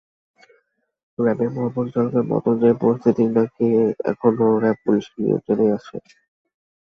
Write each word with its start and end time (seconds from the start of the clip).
র্যাবের 1.19 1.49
মহাপরিচালকের 1.55 2.23
মত 2.25 2.43
অনুযায়ী, 2.47 2.75
পরিস্থিতি 2.81 3.23
নাকি 3.35 3.67
এখনো 4.11 4.45
র্যাব 4.61 4.77
পুলিশের 4.83 5.17
নিয়ন্ত্রণেই 5.19 5.73
আছে। 5.77 5.95